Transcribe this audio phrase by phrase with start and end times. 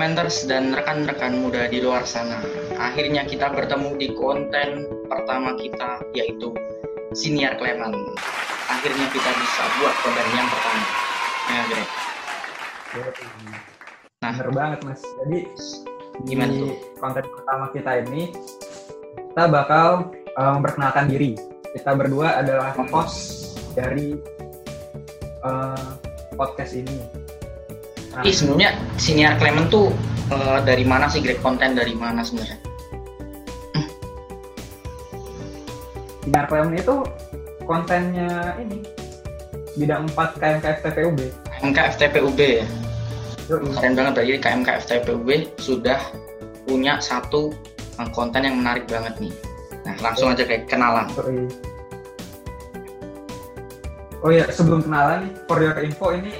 [0.00, 2.40] Clementers dan rekan-rekan muda di luar sana.
[2.80, 6.56] Akhirnya kita bertemu di konten pertama kita yaitu
[7.12, 7.92] Senior Clement.
[8.72, 10.84] Akhirnya kita bisa buat konten yang pertama.
[11.52, 11.88] Ya, Greg.
[14.24, 15.04] Nah, bener banget mas.
[15.04, 15.38] Jadi
[16.24, 16.72] Gimana di tuh?
[16.96, 18.22] konten pertama kita ini
[19.36, 21.36] kita bakal uh, memperkenalkan diri.
[21.76, 24.16] Kita berdua adalah host dari
[25.44, 25.92] uh,
[26.40, 27.19] podcast ini.
[28.26, 29.94] Ih, sebenarnya Senior Clement tuh
[30.34, 31.38] eh, dari mana sih Greg?
[31.38, 32.58] Konten dari mana sebenarnya?
[36.30, 36.96] Sinar Clement itu
[37.66, 38.86] kontennya ini
[39.74, 41.18] bidang 4 KMKF TPUB.
[41.58, 42.66] KMK FTPUB ya?
[43.50, 45.98] Keren banget berarti KMK FTPUB sudah
[46.70, 47.50] punya satu
[47.98, 49.34] eh, konten yang menarik banget nih.
[49.86, 51.10] Nah, langsung aja kayak kenalan.
[51.18, 51.50] Yoi.
[54.20, 56.30] Oh ya, sebelum kenalan nih, for your info ini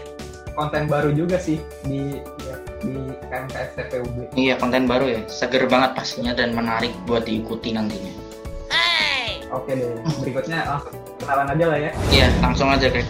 [0.61, 1.57] konten baru juga sih
[1.89, 2.93] di ya, di
[3.33, 4.17] KMKF TPUB.
[4.37, 5.21] Iya, konten baru ya.
[5.25, 8.13] Seger banget pastinya dan menarik buat diikuti nantinya.
[9.51, 11.91] Oke deh, berikutnya langsung kenalan aja lah ya.
[12.15, 13.09] Iya, langsung aja Greg.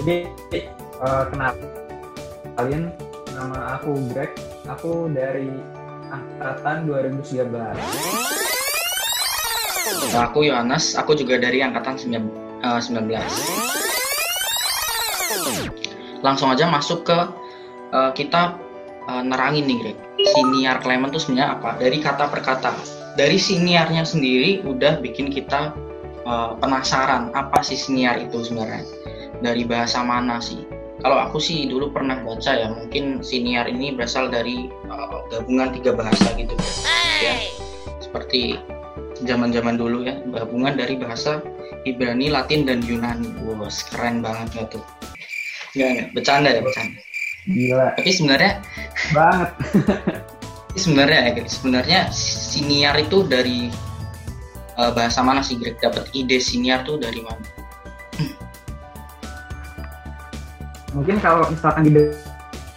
[0.00, 0.16] Jadi
[0.56, 2.82] eh, kenalin
[3.36, 4.32] nama aku Greg,
[4.64, 5.52] aku dari
[6.08, 7.44] angkatan 2013.
[10.16, 12.16] Nah, aku Yohanes, aku juga dari angkatan 9
[12.64, 13.85] eh, 19.
[16.20, 17.18] Langsung aja masuk ke
[17.92, 18.56] eh, kita
[19.08, 19.98] eh, nerangin nih Greg.
[20.16, 21.70] Siniar Clement itu sebenarnya apa?
[21.80, 22.72] Dari kata per kata.
[23.16, 25.72] Dari siniarnya sendiri udah bikin kita
[26.24, 28.84] eh, penasaran apa sih siniar itu sebenarnya.
[29.40, 30.64] Dari bahasa mana sih?
[30.96, 35.92] Kalau aku sih dulu pernah baca ya, mungkin siniar ini berasal dari eh, gabungan tiga
[35.92, 36.56] bahasa gitu.
[37.20, 37.36] Ya.
[38.00, 38.56] Seperti
[39.24, 41.40] zaman-zaman dulu ya, gabungan dari bahasa
[41.86, 43.32] Ibrani, Latin, dan Yunani.
[43.44, 44.84] Wah, keren banget nggak tuh?
[45.76, 47.00] Nggak, nggak, bercanda ya, bercanda.
[47.46, 48.52] Gila Tapi sebenarnya,
[49.14, 49.50] banget.
[50.66, 53.72] tapi sebenarnya ya, Greg, sebenarnya siniar itu dari
[54.76, 55.76] eh, bahasa mana sih, Greg?
[55.78, 57.44] Dapat ide siniar tuh dari mana?
[60.96, 61.92] Mungkin kalau misalkan di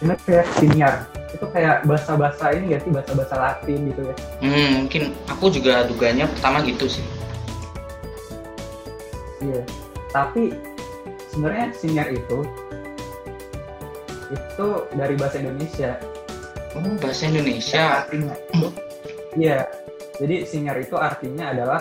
[0.00, 0.94] bener kayak senior
[1.28, 4.14] itu kayak bahasa-bahasa ini gak sih bahasa-bahasa Latin gitu ya.
[4.44, 7.04] Hmm, mungkin aku juga duganya pertama gitu sih.
[9.40, 9.62] Iya.
[10.12, 10.52] Tapi
[11.32, 12.38] sebenarnya senior itu
[14.30, 15.98] itu dari bahasa Indonesia.
[16.78, 18.06] Oh, bahasa Indonesia.
[18.06, 18.68] Artinya itu
[19.34, 19.58] iya.
[20.20, 21.80] Jadi senior itu artinya adalah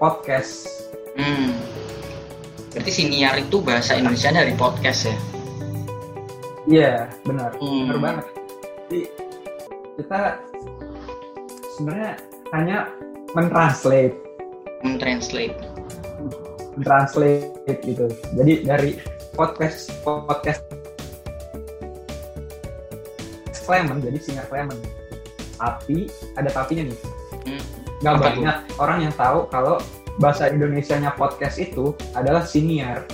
[0.00, 0.68] podcast.
[1.18, 1.52] Hmm.
[2.72, 5.16] Berarti siniar itu bahasa Indonesia dari podcast ya?
[6.68, 6.92] Iya,
[7.24, 7.50] benar.
[7.60, 7.88] Hmm.
[7.88, 8.26] Benar banget.
[8.88, 9.00] Jadi
[10.00, 10.20] kita
[11.76, 12.12] sebenarnya
[12.56, 12.78] hanya
[13.36, 14.16] mentranslate,
[14.80, 15.58] Mentranslate.
[16.78, 18.06] mentranslate gitu.
[18.32, 18.90] Jadi dari
[19.36, 20.62] podcast podcast
[23.68, 24.80] Clement jadi singer Clement.
[25.60, 26.08] Tapi
[26.40, 26.98] ada tapinya nih.
[27.44, 27.62] Hmm.
[28.00, 28.24] Gak Apa tuh?
[28.40, 29.76] banyak orang yang tahu kalau
[30.16, 33.04] bahasa Indonesianya podcast itu adalah senior.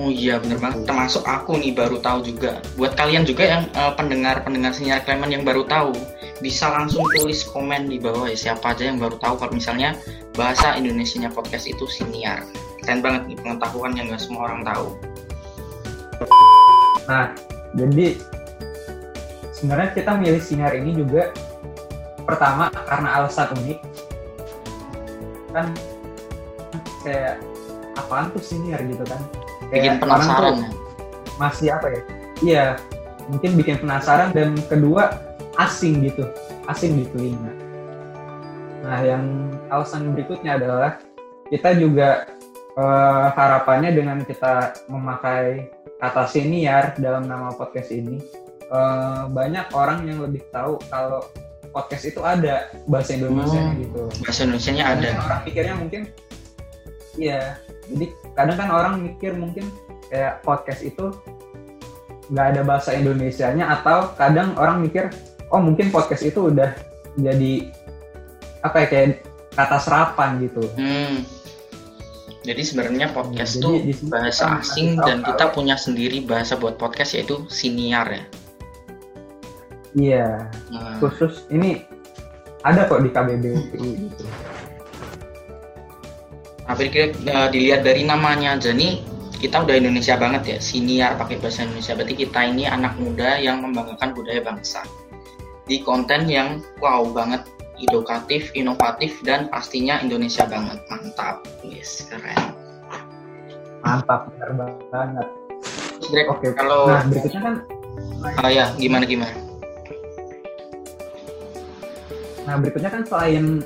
[0.00, 0.88] Oh iya bener banget.
[0.88, 2.64] Termasuk aku nih baru tahu juga.
[2.80, 5.92] Buat kalian juga yang eh, pendengar-pendengar sinyal Clement yang baru tahu,
[6.40, 9.92] bisa langsung tulis komen di bawah ya siapa aja yang baru tahu kalau misalnya
[10.32, 12.40] bahasa Indonesianya podcast itu siniar.
[12.80, 14.86] Keren banget nih pengetahuan yang nggak semua orang tahu.
[17.06, 17.26] Nah,
[17.76, 18.16] jadi
[19.62, 21.30] sebenarnya kita milih sinar ini juga
[22.26, 23.78] pertama karena alasan unik.
[25.54, 25.70] Kan
[27.06, 27.38] kayak
[27.94, 29.22] apaan tuh senior gitu kan.
[29.70, 30.54] Bikin Kayak orang penasaran.
[30.58, 30.58] tuh
[31.38, 32.00] masih apa ya?
[32.42, 32.64] Iya,
[33.30, 35.14] mungkin bikin penasaran dan kedua
[35.62, 36.26] asing gitu,
[36.66, 37.54] asing di telinga.
[38.82, 40.98] Nah, yang alasan berikutnya adalah
[41.46, 42.26] kita juga
[42.74, 45.70] eh, harapannya dengan kita memakai
[46.02, 48.18] kata senior dalam nama podcast ini
[48.72, 51.20] eh, banyak orang yang lebih tahu kalau
[51.72, 53.80] podcast itu ada bahasa Indonesia Hmm.
[53.80, 54.00] gitu.
[54.20, 55.08] Bahasa Indonesianya ada.
[55.08, 56.02] Kadang orang pikirnya mungkin
[57.16, 57.40] iya.
[57.82, 59.68] Jadi kadang kan orang mikir mungkin
[60.08, 61.12] kayak podcast itu
[62.32, 65.12] nggak ada bahasa Indonesianya atau kadang orang mikir
[65.48, 66.72] oh mungkin podcast itu udah
[67.18, 67.68] jadi
[68.62, 69.08] apa ya kayak
[69.52, 70.64] kata serapan gitu.
[70.76, 71.24] Hmm.
[72.42, 77.14] Jadi sebenarnya podcast tuh di sini bahasa asing dan kita punya sendiri bahasa buat podcast
[77.14, 78.24] yaitu siniar ya.
[79.92, 81.84] Iya, Nah, khusus ini
[82.64, 83.60] ada kok di KBBI
[84.08, 84.24] gitu.
[86.64, 89.02] Hampir kira eh, dilihat dari namanya aja nih
[89.42, 91.98] kita udah Indonesia banget ya siniar pakai bahasa Indonesia.
[91.98, 94.86] Berarti kita ini anak muda yang membanggakan budaya bangsa
[95.66, 97.42] di konten yang wow banget
[97.82, 100.78] edukatif inovatif dan pastinya Indonesia banget.
[100.86, 101.42] Mantap.
[101.66, 102.54] Yes keren.
[103.82, 104.50] Mantap, benar
[104.94, 105.26] banget.
[106.30, 107.54] Oke, kalau Nah, berikutnya kan
[108.38, 109.51] ah, ya gimana gimana
[112.46, 113.62] Nah berikutnya kan selain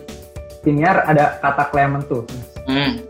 [0.61, 2.23] siniar ada kata Clement tuh.
[2.69, 3.01] Hmm.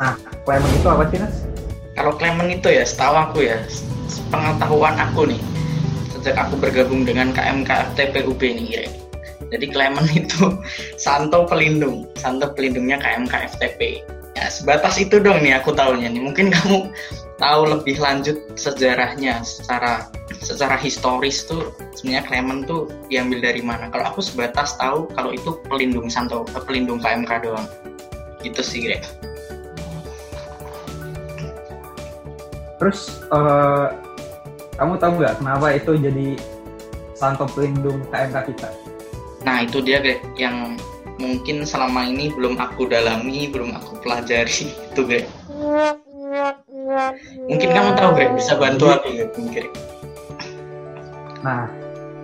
[0.00, 0.14] Nah
[0.46, 1.36] Clement itu apa sih Nas?
[1.92, 3.60] Kalau Clement itu ya, setahu aku ya,
[4.32, 5.40] pengetahuan aku nih,
[6.16, 8.86] sejak aku bergabung dengan KMK FTPUB nih, Gre.
[9.52, 10.56] Jadi Clement itu
[10.96, 14.00] santo pelindung, santo pelindungnya KMK FTP.
[14.42, 16.18] Ya sebatas itu dong nih aku tahunya nih.
[16.18, 16.90] Mungkin kamu
[17.38, 20.10] tahu lebih lanjut sejarahnya secara
[20.42, 23.86] secara historis tuh sebenarnya Clement tuh diambil dari mana?
[23.94, 27.70] Kalau aku sebatas tahu kalau itu pelindung Santo eh, pelindung KMK doang.
[28.42, 29.06] Gitu sih, Greg.
[32.82, 33.94] Terus uh,
[34.74, 36.34] kamu tahu nggak kenapa itu jadi
[37.14, 38.74] Santo pelindung KMK kita?
[39.46, 40.74] Nah itu dia Greg yang
[41.22, 45.26] mungkin selama ini belum aku dalami, belum aku pelajari itu Greg.
[47.46, 49.08] Mungkin kamu tahu Greg, bisa bantu aku
[49.54, 49.70] Greg.
[51.46, 51.70] Nah,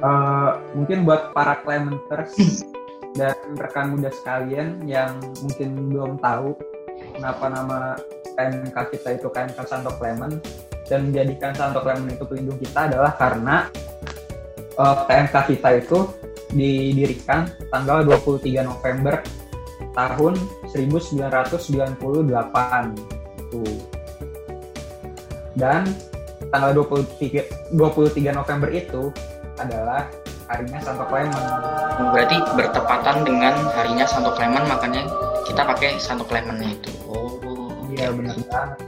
[0.03, 2.35] uh, mungkin buat para Clementers
[3.19, 6.55] dan rekan muda sekalian yang mungkin belum tahu
[7.19, 7.79] kenapa nama
[8.39, 10.39] KMK kita itu KMK Santo Clement
[10.87, 13.67] dan menjadikan Santo Clement itu pelindung kita adalah karena
[14.79, 15.99] uh, eh, KMK kita itu
[16.53, 19.21] didirikan tanggal 23 November
[19.93, 20.35] tahun
[20.71, 22.29] 1998
[23.39, 23.63] itu.
[25.59, 25.83] Dan
[26.55, 29.13] tanggal 23 23 November itu
[29.59, 30.07] adalah
[30.49, 31.35] harinya Santo Clement.
[32.15, 35.05] Berarti bertepatan dengan harinya Santo Clement makanya
[35.45, 36.93] kita pakai Santo Clementnya itu.
[37.11, 37.39] Oh.
[37.99, 38.79] Iya benar banget.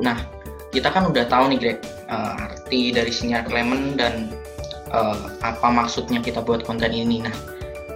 [0.00, 0.18] Nah,
[0.72, 4.32] kita kan udah tahu nih Greg uh, arti dari sinyal Clement dan
[4.94, 7.26] uh, apa maksudnya kita buat konten ini.
[7.26, 7.34] Nah,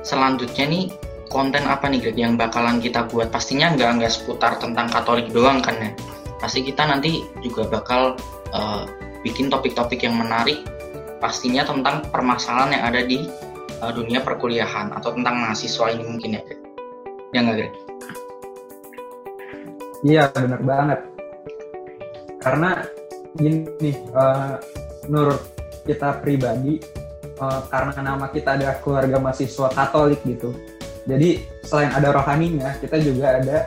[0.02, 0.84] selanjutnya nih
[1.30, 3.30] konten apa nih Greg yang bakalan kita buat?
[3.30, 5.90] Pastinya nggak nggak seputar tentang Katolik doang kan ya.
[6.42, 8.18] Pasti kita nanti juga bakal
[8.54, 8.84] uh,
[9.22, 10.66] bikin topik-topik yang menarik.
[11.18, 13.26] Pastinya tentang permasalahan yang ada di
[13.82, 16.60] uh, dunia perkuliahan atau tentang mahasiswa ini mungkin ya, Greg.
[17.34, 17.74] Ya nggak Greg?
[20.06, 21.00] Iya benar banget.
[22.38, 22.70] Karena
[23.34, 24.62] gini, uh,
[25.10, 25.57] menurut
[25.88, 26.76] kita pribadi
[27.40, 30.52] uh, karena nama kita adalah keluarga mahasiswa Katolik gitu.
[31.08, 33.58] Jadi selain ada rohaninya, kita juga ada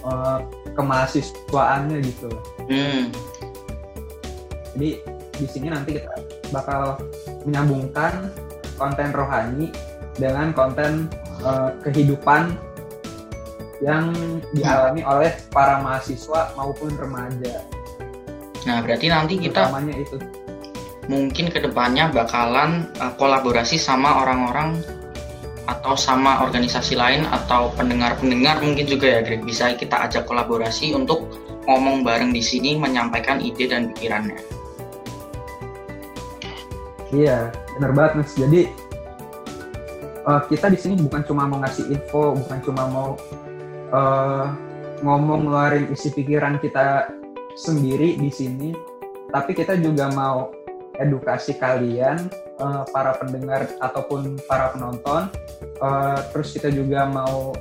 [0.00, 0.40] uh,
[0.72, 2.30] kemahasiswaannya gitu.
[2.72, 3.12] Hmm.
[4.72, 4.90] Jadi
[5.36, 6.08] di sini nanti kita
[6.48, 6.96] bakal
[7.44, 8.32] menyambungkan
[8.80, 9.68] konten rohani
[10.16, 11.12] dengan konten
[11.44, 12.56] uh, kehidupan
[13.80, 14.12] yang
[14.52, 17.64] dialami oleh para mahasiswa maupun remaja.
[18.68, 20.16] Nah, berarti nanti kita itu
[21.10, 24.78] mungkin ke depannya bakalan uh, kolaborasi sama orang-orang
[25.66, 31.26] atau sama organisasi lain atau pendengar-pendengar mungkin juga ya Greg bisa kita ajak kolaborasi untuk
[31.66, 34.38] ngomong bareng di sini menyampaikan ide dan pikirannya.
[37.10, 38.32] Iya, benar banget mas.
[38.38, 38.70] Jadi
[40.30, 43.08] uh, kita di sini bukan cuma mau ngasih info, bukan cuma mau
[43.90, 44.46] uh,
[45.02, 47.10] ngomong ngeluarin isi pikiran kita
[47.58, 48.70] sendiri di sini,
[49.34, 50.54] tapi kita juga mau
[51.00, 52.28] edukasi kalian
[52.60, 55.32] uh, para pendengar ataupun para penonton.
[55.80, 57.56] Uh, terus kita juga mau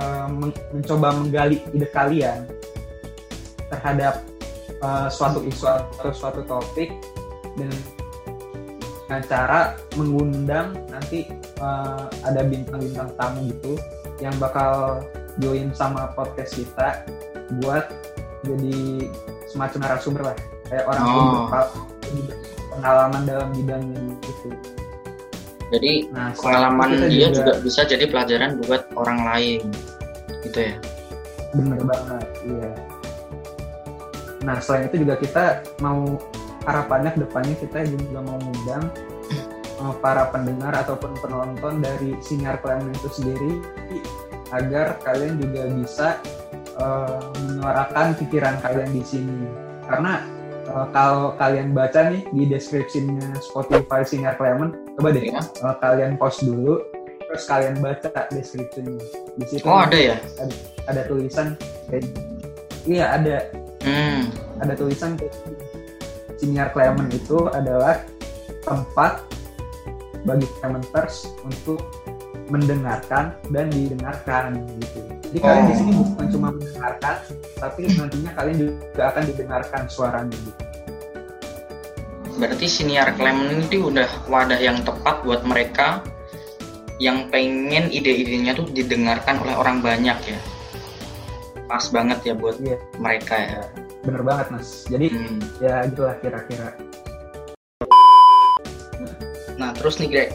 [0.00, 2.48] uh, men mencoba menggali ide kalian
[3.68, 4.24] terhadap
[4.80, 6.88] uh, suatu isu atau suatu topik
[9.04, 11.28] dengan cara mengundang nanti
[11.60, 13.76] uh, ada bintang-bintang tamu gitu
[14.18, 15.04] yang bakal
[15.38, 17.04] join sama podcast kita
[17.60, 17.92] buat
[18.44, 19.08] jadi
[19.52, 20.36] semacam narasumber lah.
[20.64, 22.43] Kayak orang oh
[22.84, 24.48] pengalaman dalam bidangnya gitu.
[25.72, 29.72] Jadi nah, pengalaman dia juga, juga bisa jadi pelajaran buat orang lain,
[30.44, 30.76] gitu ya?
[31.56, 32.70] Bener banget, iya.
[34.44, 36.20] Nah selain itu juga kita mau
[36.68, 38.92] harapannya ke depannya kita juga mau mengundang
[39.80, 43.52] uh, para pendengar ataupun penonton dari sinyar Clement itu sendiri
[44.52, 46.08] agar kalian juga bisa
[46.76, 49.48] uh, menyuarakan pikiran kalian di sini
[49.88, 50.20] karena
[50.70, 55.40] uh, kalau kalian baca nih di deskripsinya Spotify Sinar Clement, coba deh ya.
[55.64, 56.80] uh, kalian post dulu,
[57.28, 59.00] terus kalian baca deskripsinya.
[59.40, 60.16] Di situ oh ada ya?
[60.40, 60.54] Ada,
[60.88, 61.58] ada tulisan
[61.90, 62.04] kayak,
[62.88, 63.36] iya ada.
[63.84, 64.32] Hmm.
[64.64, 65.34] Ada tulisan kayak
[66.40, 68.00] Sinar Clement itu adalah
[68.64, 69.20] tempat
[70.24, 71.84] bagi Clementers untuk
[72.52, 75.00] mendengarkan dan didengarkan gitu.
[75.32, 75.44] Jadi oh.
[75.44, 77.14] kalian di sini bukan cuma mendengarkan,
[77.56, 80.62] tapi nantinya kalian juga akan didengarkan suaranya gitu.
[82.34, 86.02] Berarti senior Clement ini udah wadah yang tepat buat mereka
[87.02, 90.38] yang pengen ide-idenya tuh didengarkan oleh orang banyak ya.
[91.66, 92.78] Pas banget ya buat yeah.
[92.98, 93.62] mereka ya.
[94.02, 94.86] Bener banget mas.
[94.86, 95.38] Jadi hmm.
[95.62, 96.74] ya gitulah kira-kira.
[99.54, 100.30] Nah terus nih Greg,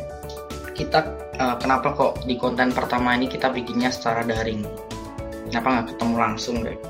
[0.80, 1.04] kita
[1.36, 4.64] uh, kenapa kok di konten pertama ini kita bikinnya secara daring?
[5.52, 6.80] Kenapa nggak ketemu langsung Greg?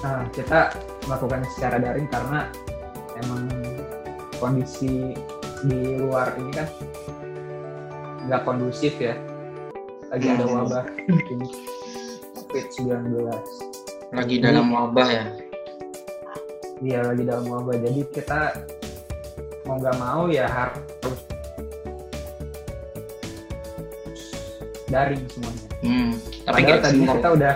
[0.00, 0.72] Nah, kita
[1.04, 2.48] melakukan secara daring karena
[3.20, 3.44] emang
[4.40, 5.12] kondisi
[5.60, 6.68] di luar ini kan
[8.24, 9.12] nggak kondusif ya.
[10.08, 10.56] Lagi ada Hmm.
[10.64, 11.48] wabah ini
[12.32, 13.28] COVID-19
[14.10, 15.24] lagi dalam wabah ya?
[16.80, 17.76] Dia lagi dalam wabah.
[17.78, 18.56] Jadi kita
[19.70, 21.20] mau nggak mau ya harus
[24.90, 26.10] daring semuanya hmm.
[26.42, 27.14] tapi padahal sebentar.
[27.14, 27.54] kita udah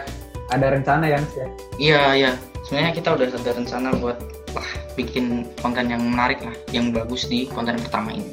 [0.54, 1.46] ada rencana ya Mas, ya
[1.82, 4.18] iya iya sebenarnya kita udah ada rencana buat
[4.54, 8.30] wah bikin konten yang menarik lah yang bagus di konten pertama ini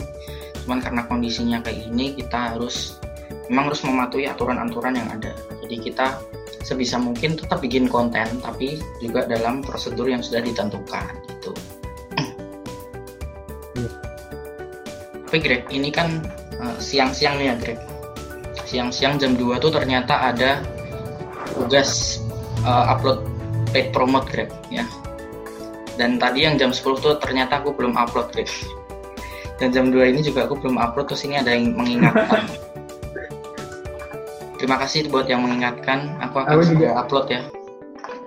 [0.61, 3.01] cuman karena kondisinya kayak gini kita harus
[3.50, 5.33] memang harus mematuhi aturan-aturan yang ada
[5.65, 6.21] jadi kita
[6.61, 11.50] sebisa mungkin tetap bikin konten tapi juga dalam prosedur yang sudah ditentukan gitu
[15.31, 16.19] tapi Greg ini kan
[16.59, 17.79] eh, siang-siang nih ya Greg.
[18.67, 20.59] Siang-siang jam 2 tuh ternyata ada
[21.55, 22.19] tugas
[22.67, 23.23] eh, upload
[23.71, 24.83] paid promote Greg ya.
[25.95, 28.51] Dan tadi yang jam 10 tuh ternyata aku belum upload Greg.
[29.55, 32.51] Dan jam 2 ini juga aku belum upload terus ini ada yang mengingatkan.
[34.59, 36.11] Terima kasih buat yang mengingatkan.
[36.27, 37.07] Aku akan Aku segera juga.
[37.07, 37.41] upload ya.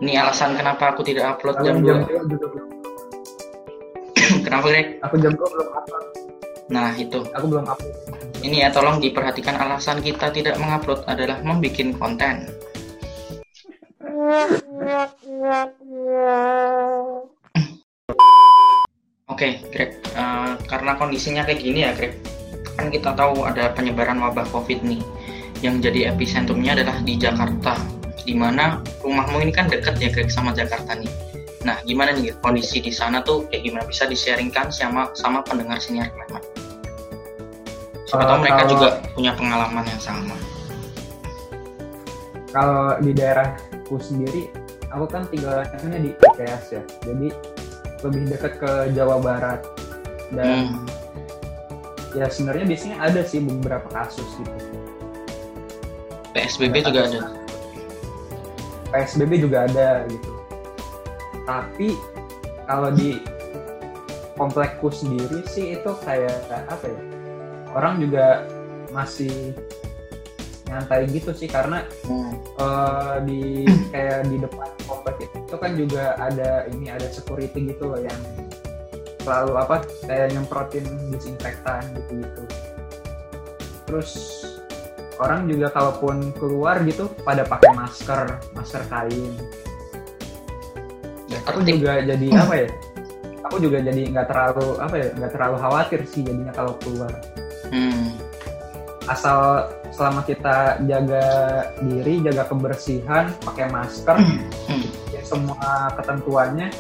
[0.01, 2.47] Ini alasan kenapa aku tidak upload Kalau jam jam 2 dua juga.
[2.49, 4.89] Belum kenapa Greg?
[5.05, 6.24] Aku jam 2 belum upload
[6.73, 7.95] nah itu aku belum upload
[8.45, 12.49] ini ya tolong diperhatikan alasan kita tidak mengupload adalah membuat konten
[19.25, 19.99] Oke, Greg.
[20.15, 22.17] Eh, karena kondisinya kayak gini ya, Greg.
[22.79, 25.03] Kan kita tahu ada penyebaran wabah COVID nih.
[25.61, 27.77] Yang jadi epicentrumnya adalah di Jakarta.
[28.25, 31.11] Di mana rumahmu ini kan deket ya, Greg, sama Jakarta nih.
[31.67, 33.85] Nah, gimana nih Greg, kondisi di sana tuh kayak gimana?
[33.85, 36.09] Bisa di-sharingkan sama sama pendengar senior.
[38.15, 40.37] Siapa tahu mereka kalau- juga punya pengalaman yang sama.
[42.49, 44.47] kalau di daerahku sendiri
[44.87, 47.35] aku kan tinggalnya di IPS ya jadi
[48.01, 49.59] lebih dekat ke Jawa Barat
[50.31, 50.87] dan Hmm.
[52.15, 54.55] ya sebenarnya di sini ada sih beberapa kasus gitu
[56.31, 57.21] PSBB juga ada.
[58.89, 60.31] PSBB juga ada gitu
[61.43, 61.99] tapi
[62.65, 63.19] kalau di
[64.35, 66.39] komplekku sendiri sih itu kayak
[66.71, 67.01] apa ya
[67.75, 68.47] orang juga
[68.91, 69.53] masih
[70.65, 72.33] nyantai gitu sih karena Hmm.
[72.57, 73.41] eh, di
[73.93, 78.21] kayak di depan komplek itu kan juga ada ini ada security gitu loh yang
[79.21, 82.43] selalu apa kayak nyemprotin disinfektan gitu gitu
[83.85, 84.11] terus
[85.21, 89.33] orang juga kalaupun keluar gitu pada pakai masker masker kain.
[91.31, 92.69] Ya, aku juga jadi apa ya?
[93.47, 97.13] Aku juga jadi nggak terlalu apa ya nggak terlalu khawatir sih jadinya kalau keluar
[97.75, 98.15] Hmm.
[99.05, 101.27] asal selama kita jaga
[101.83, 104.15] diri jaga kebersihan pakai masker
[104.65, 104.85] Hmm.
[105.11, 105.59] ya semua
[105.93, 106.71] ketentuannya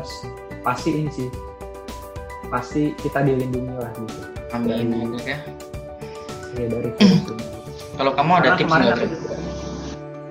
[0.00, 0.24] s-
[0.60, 1.28] pasti ini sih
[2.48, 5.38] pasti kita dilindungi lah gitu Amin Dari- ya,
[6.56, 6.66] ya.
[6.66, 7.44] dari virus ini.
[8.00, 9.06] Kalau kamu ada Karena tips nggak, aku,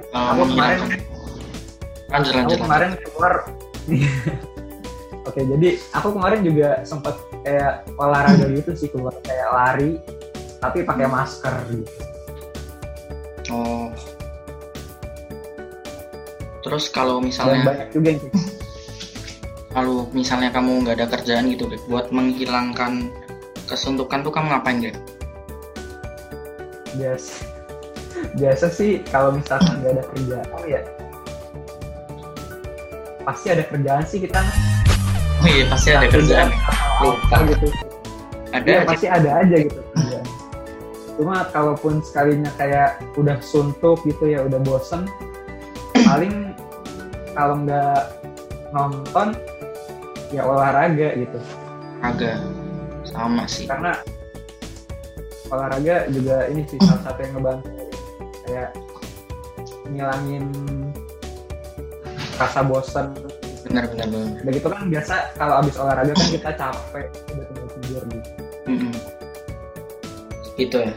[0.10, 1.08] Eh, aku kemarin menghilangkan-
[2.10, 2.34] lanjut aku lanjut.
[2.36, 2.60] lanjut.
[2.60, 3.34] kemarin keluar
[5.30, 7.16] oke jadi aku kemarin juga sempat
[7.50, 9.91] kayak olahraga gitu sih keluar kayak lari
[10.62, 11.89] tapi pakai masker gitu
[13.50, 13.89] Oh.
[16.62, 18.22] Terus kalau dan misalnya banyak juga yang
[19.74, 23.10] kalau misalnya kamu nggak ada kerjaan gitu, Greg, buat menghilangkan
[23.65, 24.98] kesuntukan tuh kamu ngapain, Greg?
[26.94, 27.46] biasa
[28.38, 30.82] biasa sih kalau misalkan nggak ada kerjaan ya
[33.25, 34.41] pasti ada kerjaan sih kita
[35.39, 36.51] Oh iya pasti ada kerjaan.
[37.00, 37.36] Lupa.
[37.36, 37.68] Apa gitu.
[38.50, 38.88] Ada aja.
[38.88, 39.82] pasti ada aja gitu.
[39.96, 40.39] Kerjaan
[41.20, 45.03] cuma kalaupun sekalinya kayak udah suntuk gitu ya udah bosen
[46.08, 46.56] paling
[47.36, 48.15] kalau nggak
[48.72, 49.36] nonton
[50.32, 51.39] ya olahraga gitu.
[52.00, 52.39] Agak
[53.03, 53.68] sama sih.
[53.68, 54.00] karena
[55.51, 57.70] olahraga juga ini sih salah satu yang ngebantu.
[58.48, 58.70] Kayak
[59.91, 60.46] ngilangin
[62.39, 63.12] rasa bosan
[63.70, 64.42] Benar-benar benar.
[64.42, 68.30] udah gitu kan biasa kalau abis olahraga kan kita capek udah tinggal tidur gitu
[68.66, 68.94] Mm-mm.
[70.58, 70.94] Gitu ya.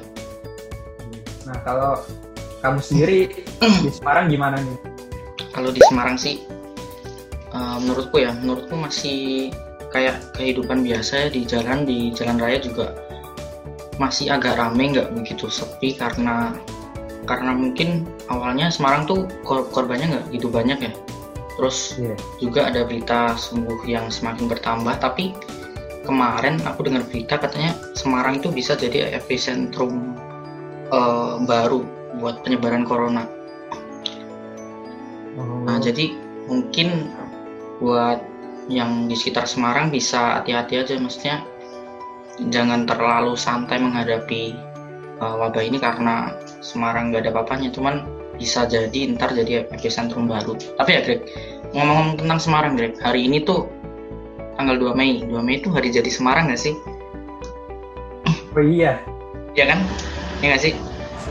[1.43, 1.93] nah kalau
[2.59, 3.19] kamu sendiri
[3.61, 4.79] di Semarang gimana nih
[5.53, 6.41] Kalau di Semarang sih,
[7.53, 9.53] eh, menurutku ya, menurutku masih
[9.93, 12.97] kayak kehidupan biasa ya di jalan di jalan raya juga
[14.01, 16.57] masih agak rame nggak begitu sepi karena
[17.29, 20.93] karena mungkin awalnya Semarang tuh kor- korbannya nggak gitu banyak ya.
[21.59, 22.17] Terus Iya.
[22.41, 25.37] juga ada berita sembuh yang semakin bertambah, tapi
[26.03, 30.17] kemarin aku dengar berita katanya Semarang itu bisa jadi epicentrum
[30.91, 31.85] uh, baru
[32.19, 33.29] buat penyebaran corona.
[35.37, 35.65] Oh.
[35.65, 36.13] Nah, jadi
[36.49, 37.09] mungkin
[37.81, 38.21] buat
[38.71, 41.43] yang di sekitar Semarang bisa hati-hati aja maksudnya
[42.51, 44.55] jangan terlalu santai menghadapi
[45.19, 48.07] uh, wabah ini karena Semarang nggak ada apa-apanya cuman
[48.43, 50.59] bisa jadi ntar jadi epicentrum baru.
[50.59, 51.23] Tapi ya Greg
[51.71, 53.71] ngomong-ngomong tentang Semarang Greg hari ini tuh
[54.59, 55.23] tanggal 2 Mei.
[55.23, 56.75] 2 Mei itu hari jadi Semarang nggak sih?
[58.27, 58.99] Oh iya.
[59.55, 59.79] Ya kan?
[60.43, 60.75] Ya nggak sih?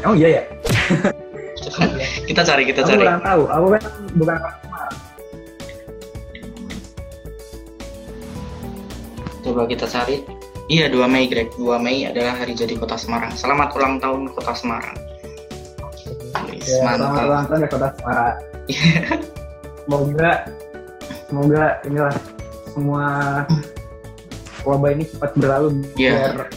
[0.07, 0.43] Oh iya ya?
[2.31, 3.43] Kita cari kita aku cari kurang tahu.
[3.51, 3.81] Aku kan
[4.15, 4.95] bukan Semarang.
[9.41, 10.23] Coba kita cari.
[10.71, 11.51] Iya 2 Mei Greg.
[11.59, 13.35] 2 Mei adalah hari jadi kota Semarang.
[13.35, 15.10] Selamat ulang tahun kota Semarang
[16.71, 17.25] Ya, selamat mantap.
[17.27, 18.35] ulang tahun ya kota Semarang
[19.83, 20.31] semoga
[21.27, 22.15] semoga inilah
[22.71, 23.05] semua
[24.63, 26.11] wabah ini cepat berlalu Iya.
[26.15, 26.47] biar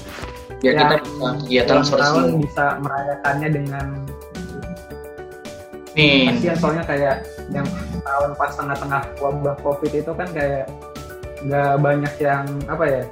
[0.65, 3.87] Ya, kita bisa kegiatan ulang seperti tahun bisa merayakannya dengan
[5.93, 6.57] nih kasihan.
[6.57, 7.17] Soalnya kayak
[7.51, 7.67] yang
[8.01, 10.65] tahun pas tengah-tengah wabah covid itu kan kayak
[11.45, 13.03] nggak banyak yang apa ya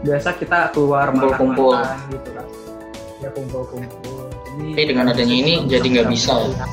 [0.00, 1.76] biasa kita keluar Kumpul-kumpul.
[1.76, 2.46] makan-makan gitu kan.
[3.20, 4.00] Ya kumpul-kumpul.
[4.08, 4.21] ini
[4.52, 6.32] Tapi dengan adanya ini jadi nggak bisa.
[6.36, 6.66] ya?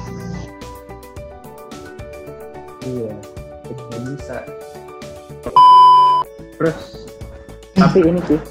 [2.89, 3.13] iya
[3.69, 4.38] nggak bisa.
[6.59, 6.77] Terus
[7.77, 8.41] tapi ini sih.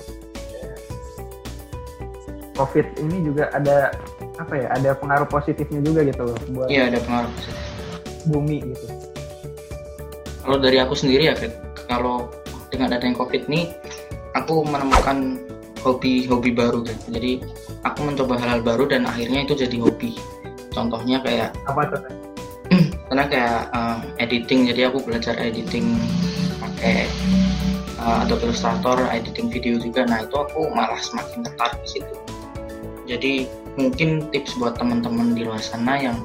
[2.59, 3.95] Covid ini juga ada
[4.39, 7.31] apa ya ada pengaruh positifnya juga gitu loh buat iya ada pengaruh
[8.31, 8.87] bumi gitu.
[10.43, 11.55] Kalau dari aku sendiri ya Greg,
[11.87, 12.33] kalau
[12.73, 13.69] dengan adanya covid nih
[14.33, 15.39] aku menemukan
[15.85, 16.99] hobi-hobi baru Greg.
[17.11, 17.33] jadi
[17.87, 20.19] aku mencoba hal-hal baru dan akhirnya itu jadi hobi.
[20.75, 22.03] Contohnya kayak apa tuh
[23.09, 25.97] karena kayak uh, editing jadi aku belajar editing
[26.61, 27.09] pakai
[28.03, 30.07] uh, Adobe Illustrator editing video juga.
[30.07, 32.15] Nah itu aku malah semakin tertarik di situ.
[33.09, 33.33] Jadi
[33.81, 36.19] mungkin tips buat teman-teman di luar sana yang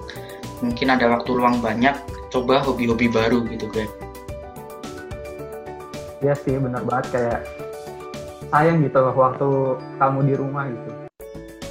[0.59, 1.95] mungkin ada waktu luang banyak
[2.33, 3.91] coba hobi-hobi baru gitu Greg.
[6.23, 7.05] Iya sih benar banget.
[7.13, 7.39] Kayak
[8.51, 9.49] sayang gitu waktu
[9.97, 10.92] kamu di rumah gitu.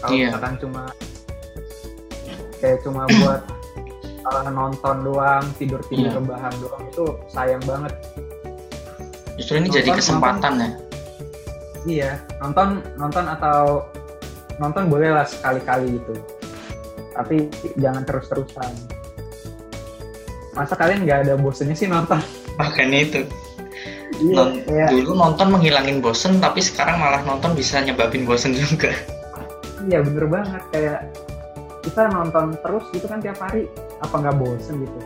[0.02, 0.28] Kalau Iya.
[0.28, 0.82] misalkan cuma
[2.58, 3.40] kayak cuma buat
[4.24, 6.18] uh, nonton doang, tidur tidur Iya.
[6.18, 7.94] rebahan doang itu sayang banget.
[9.32, 10.70] justru ini jadi Nonton- kesempatan ya
[11.82, 13.80] Iya nonton nonton atau
[14.56, 16.14] nonton boleh lah sekali-kali gitu.
[17.10, 18.70] Tapi jangan terus-terusan.
[20.52, 22.20] Masa kalian nggak ada bosennya sih nonton?
[22.60, 23.20] makanya itu
[24.14, 28.92] Iya, Non- kayak dulu nonton menghilangin bosen tapi sekarang malah nonton bisa nyebabin bosen juga
[29.88, 30.62] Iya bener banget.
[30.70, 31.00] Kayak
[31.82, 33.66] kita nonton terus gitu kan tiap hari
[33.98, 34.98] apa nggak bosen gitu?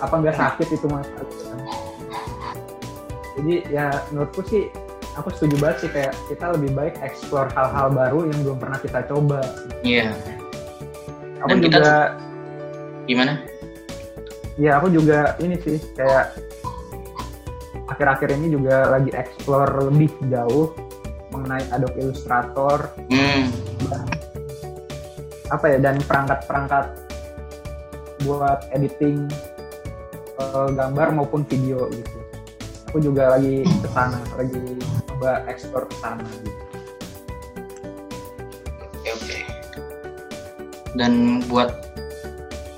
[0.00, 1.60] Apa nggak sakit itu mas gitu kan.
[3.40, 4.68] jadi ya menurutku sih
[5.16, 9.00] aku setuju banget sih kayak kita lebih baik explore hal-hal baru yang belum pernah kita
[9.08, 9.40] coba.
[9.80, 10.12] Iya.
[11.40, 11.96] Aku Dan kita juga
[13.08, 13.32] gimana?
[14.60, 16.36] Ya aku juga ini sih kayak
[17.88, 20.76] akhir-akhir ini juga lagi explore lebih jauh
[21.32, 22.92] mengenai Adobe Illustrator.
[23.08, 23.69] Hmm
[25.50, 26.84] apa ya dan perangkat-perangkat
[28.24, 29.26] buat editing
[30.38, 32.18] eh, gambar maupun video gitu.
[32.90, 34.58] Aku juga lagi ke sana, lagi
[35.20, 36.50] coba ekspor ke sana gitu.
[38.96, 39.38] oke oke
[40.96, 41.70] dan buat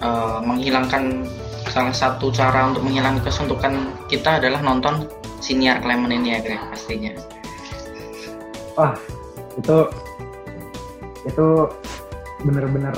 [0.02, 1.22] uh, menghilangkan
[1.70, 5.06] salah satu cara untuk menghilangkan kesuntukan kita adalah nonton
[5.38, 7.14] siniar Clement ini ya Greg pastinya
[8.74, 8.98] Wah,
[9.54, 9.78] itu
[11.22, 11.46] itu
[12.42, 12.94] bener-bener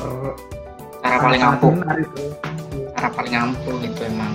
[1.04, 2.22] cara paling ampuh itu.
[2.96, 4.33] cara paling ampuh itu emang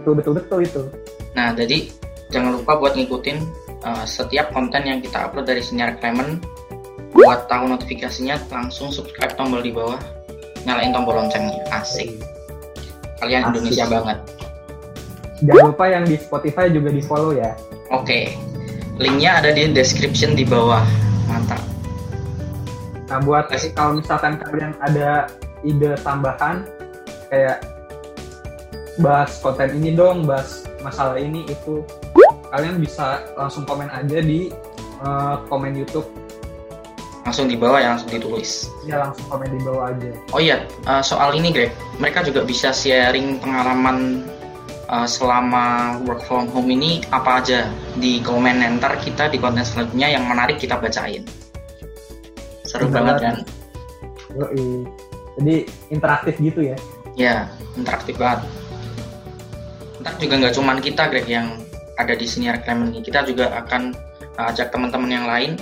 [0.00, 0.82] Itu betul-betul itu.
[1.36, 1.92] nah jadi
[2.32, 3.36] jangan lupa buat ngikutin
[3.84, 6.40] uh, setiap konten yang kita upload dari siniar Clement
[7.12, 10.00] buat tahu notifikasinya langsung subscribe tombol di bawah
[10.64, 12.16] nyalain tombol loncengnya asik
[13.20, 13.50] kalian Asik.
[13.52, 14.18] Indonesia banget
[15.40, 17.56] Jangan lupa yang di Spotify juga di follow ya.
[17.88, 18.36] Oke,
[19.00, 20.84] linknya ada di description di bawah.
[21.32, 21.69] Mantap.
[23.10, 25.26] Nah buat kalau misalkan kalian ada
[25.66, 26.62] ide tambahan
[27.26, 27.58] kayak
[29.02, 31.82] bahas konten ini dong, bahas masalah ini itu,
[32.54, 34.54] kalian bisa langsung komen aja di
[35.02, 36.06] eh, komen YouTube.
[37.26, 38.66] Langsung di bawah ya, langsung ditulis.
[38.86, 40.10] Ya langsung komen di bawah aja.
[40.30, 44.22] Oh iya, eh, soal ini Greg, mereka juga bisa sharing pengalaman
[44.86, 47.66] eh, selama work from home ini apa aja
[47.98, 51.26] di komen ntar kita di konten selanjutnya yang menarik kita bacain.
[52.70, 53.36] Seru Bener banget kan?
[54.38, 54.86] Yoi.
[55.42, 55.54] Jadi
[55.90, 56.76] interaktif gitu ya.
[57.18, 58.46] Ya, interaktif banget.
[59.98, 61.58] Ntar juga nggak cuman kita Greg yang
[61.98, 63.92] ada di senior Clement ini kita juga akan
[64.40, 65.52] uh, ajak teman-teman yang lain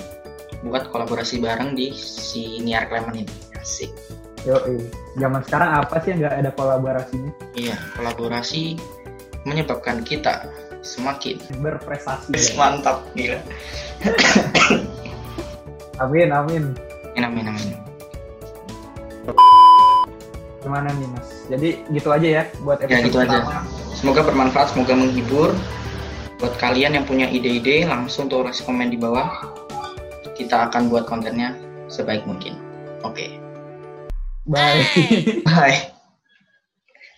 [0.63, 3.25] buat kolaborasi bareng di senior Clement ini
[3.59, 3.91] asik
[4.47, 4.55] Yo,
[5.19, 7.31] zaman sekarang apa sih yang nggak ada kolaborasinya?
[7.59, 8.79] iya kolaborasi
[9.43, 10.47] menyebabkan kita
[10.79, 12.31] semakin berprestasi.
[12.31, 12.55] ya.
[12.59, 13.39] mantap gila
[15.99, 16.63] amin amin
[17.15, 17.79] amin amin amin.
[20.59, 21.27] Gimana nih mas?
[21.47, 23.63] Jadi gitu aja ya buat ya gitu aja.
[23.95, 25.55] semoga bermanfaat semoga menghibur.
[26.39, 29.49] Buat kalian yang punya ide-ide langsung tulis komen di bawah.
[30.35, 31.55] Kita akan buat kontennya
[31.91, 32.55] sebaik mungkin.
[33.03, 33.27] Oke.
[33.27, 33.29] Okay.
[34.47, 34.83] bye.
[35.47, 35.79] Bye.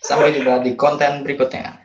[0.02, 1.81] Sampai jumpa di konten berikutnya